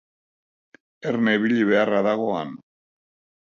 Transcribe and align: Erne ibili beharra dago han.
Erne 1.11 1.37
ibili 1.41 1.69
beharra 1.69 2.03
dago 2.11 2.29
han. 2.41 2.59